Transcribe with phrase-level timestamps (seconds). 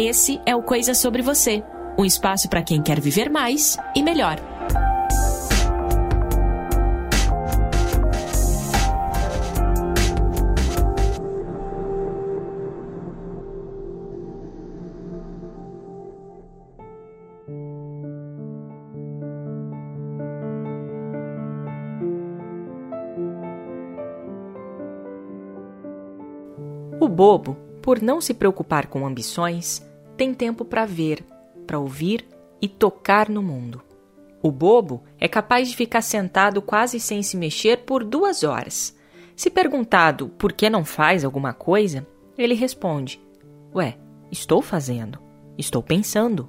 [0.00, 1.60] Esse é o Coisa Sobre Você
[1.98, 4.36] um espaço para quem quer viver mais e melhor.
[27.00, 29.87] O bobo, por não se preocupar com ambições,
[30.18, 31.24] tem tempo para ver,
[31.64, 32.26] para ouvir
[32.60, 33.80] e tocar no mundo.
[34.42, 38.96] O bobo é capaz de ficar sentado quase sem se mexer por duas horas.
[39.36, 42.04] Se perguntado por que não faz alguma coisa,
[42.36, 43.20] ele responde:
[43.72, 43.96] Ué,
[44.30, 45.20] estou fazendo,
[45.56, 46.48] estou pensando.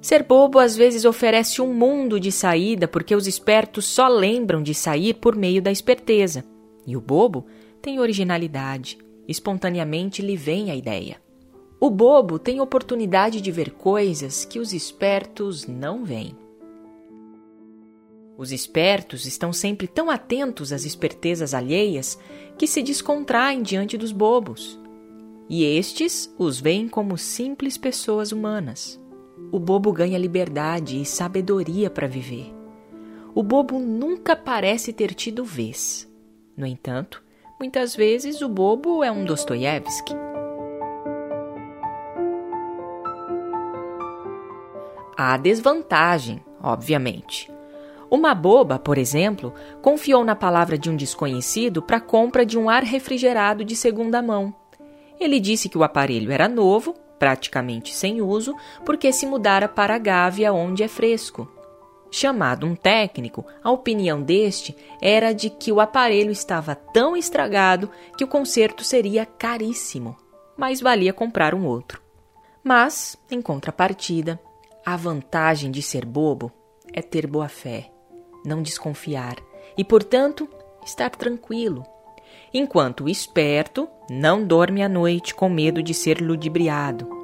[0.00, 4.72] Ser bobo às vezes oferece um mundo de saída porque os espertos só lembram de
[4.72, 6.44] sair por meio da esperteza.
[6.86, 7.44] E o bobo
[7.82, 11.20] tem originalidade, espontaneamente lhe vem a ideia.
[11.80, 16.36] O bobo tem oportunidade de ver coisas que os espertos não veem.
[18.36, 22.18] Os espertos estão sempre tão atentos às espertezas alheias
[22.58, 24.78] que se descontraem diante dos bobos.
[25.48, 29.00] E estes os veem como simples pessoas humanas.
[29.50, 32.54] O bobo ganha liberdade e sabedoria para viver.
[33.34, 36.06] O bobo nunca parece ter tido vez.
[36.56, 37.22] No entanto,
[37.60, 40.14] Muitas vezes o bobo é um Dostoiévski.
[45.22, 47.52] Há desvantagem, obviamente.
[48.10, 52.70] Uma boba, por exemplo, confiou na palavra de um desconhecido para a compra de um
[52.70, 54.54] ar refrigerado de segunda mão.
[55.20, 59.98] Ele disse que o aparelho era novo, praticamente sem uso, porque se mudara para a
[59.98, 61.46] Gávea, onde é fresco.
[62.10, 68.24] Chamado um técnico, a opinião deste era de que o aparelho estava tão estragado que
[68.24, 70.16] o conserto seria caríssimo,
[70.56, 72.00] mas valia comprar um outro.
[72.64, 74.40] Mas, em contrapartida,
[74.84, 76.50] a vantagem de ser bobo
[76.92, 77.90] é ter boa fé,
[78.44, 79.36] não desconfiar
[79.76, 80.48] e, portanto,
[80.84, 81.84] estar tranquilo.
[82.52, 87.20] Enquanto o esperto não dorme à noite com medo de ser ludibriado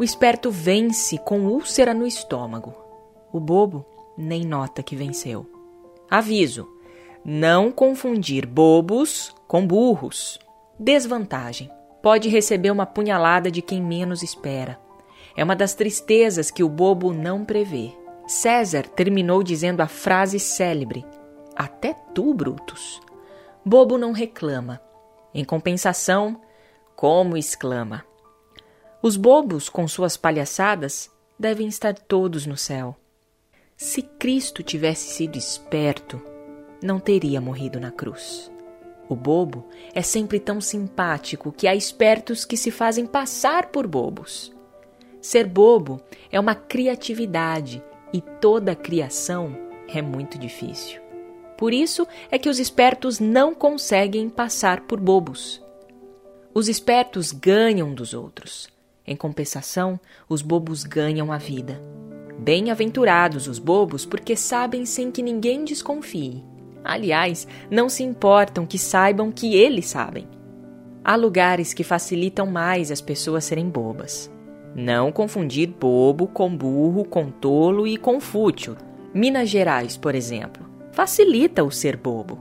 [0.00, 2.74] o esperto vence com úlcera no estômago.
[3.30, 3.84] O bobo
[4.16, 5.44] nem nota que venceu.
[6.10, 6.66] Aviso:
[7.22, 10.38] não confundir bobos com burros.
[10.78, 11.70] Desvantagem:
[12.02, 14.80] pode receber uma punhalada de quem menos espera.
[15.36, 17.92] É uma das tristezas que o bobo não prevê.
[18.26, 21.04] César terminou dizendo a frase célebre:
[21.56, 23.00] Até tu, Brutus.
[23.64, 24.80] Bobo não reclama.
[25.34, 26.40] Em compensação,
[26.96, 28.04] como exclama:
[29.02, 32.94] os bobos, com suas palhaçadas, devem estar todos no céu.
[33.76, 36.20] Se Cristo tivesse sido esperto,
[36.82, 38.50] não teria morrido na cruz.
[39.08, 44.52] O bobo é sempre tão simpático que há espertos que se fazem passar por bobos.
[45.20, 46.00] Ser bobo
[46.30, 47.82] é uma criatividade
[48.12, 49.56] e toda criação
[49.88, 51.00] é muito difícil.
[51.58, 55.62] Por isso é que os espertos não conseguem passar por bobos.
[56.54, 58.68] Os espertos ganham dos outros.
[59.06, 61.80] Em compensação, os bobos ganham a vida.
[62.38, 66.42] Bem-aventurados os bobos, porque sabem sem que ninguém desconfie.
[66.82, 70.26] Aliás, não se importam que saibam que eles sabem.
[71.04, 74.30] Há lugares que facilitam mais as pessoas serem bobas.
[74.74, 78.76] Não confundir bobo com burro, com tolo e com fútil.
[79.12, 82.38] Minas Gerais, por exemplo, facilita o ser bobo.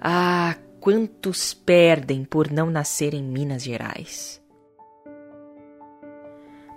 [0.00, 4.42] Ah, quantos perdem por não nascer em Minas Gerais!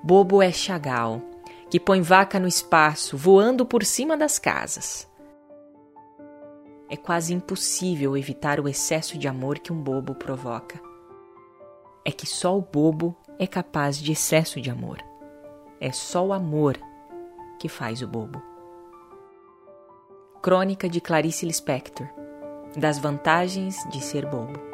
[0.02, 1.22] Bobo é Chagall,
[1.70, 5.10] que põe vaca no espaço, voando por cima das casas.
[6.90, 10.82] É quase impossível evitar o excesso de amor que um bobo provoca.
[12.06, 14.98] É que só o bobo é capaz de excesso de amor.
[15.80, 16.78] É só o amor
[17.58, 18.42] que faz o bobo.
[20.42, 22.08] Crônica de Clarice Lispector
[22.76, 24.68] Das vantagens de ser bobo.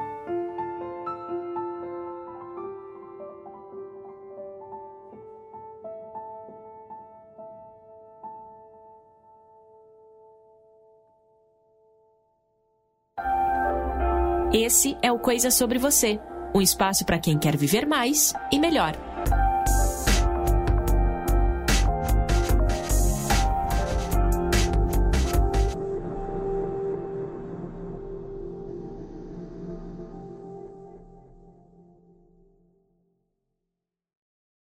[14.52, 16.20] Esse é o Coisa Sobre Você
[16.56, 19.15] um espaço para quem quer viver mais e melhor.